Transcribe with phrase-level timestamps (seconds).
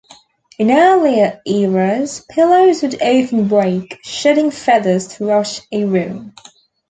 [0.57, 6.33] In earlier eras, pillows would often break, shedding feathers throughout a room.